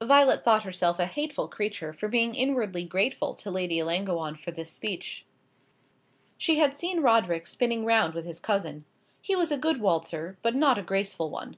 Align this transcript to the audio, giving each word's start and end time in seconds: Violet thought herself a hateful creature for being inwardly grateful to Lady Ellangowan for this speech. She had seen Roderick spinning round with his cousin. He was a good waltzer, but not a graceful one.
Violet 0.00 0.44
thought 0.44 0.62
herself 0.62 1.00
a 1.00 1.06
hateful 1.06 1.48
creature 1.48 1.92
for 1.92 2.06
being 2.06 2.36
inwardly 2.36 2.84
grateful 2.84 3.34
to 3.34 3.50
Lady 3.50 3.80
Ellangowan 3.80 4.36
for 4.38 4.52
this 4.52 4.70
speech. 4.70 5.24
She 6.38 6.60
had 6.60 6.76
seen 6.76 7.00
Roderick 7.00 7.48
spinning 7.48 7.84
round 7.84 8.14
with 8.14 8.24
his 8.24 8.38
cousin. 8.38 8.84
He 9.20 9.34
was 9.34 9.50
a 9.50 9.58
good 9.58 9.80
waltzer, 9.80 10.38
but 10.40 10.54
not 10.54 10.78
a 10.78 10.82
graceful 10.84 11.30
one. 11.30 11.56